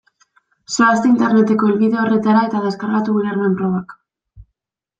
Zoazte 0.75 1.09
Interneteko 1.11 1.69
helbide 1.73 2.01
horretara 2.05 2.43
eta 2.49 2.63
deskargatu 2.65 3.17
ulermen-probak. 3.21 3.97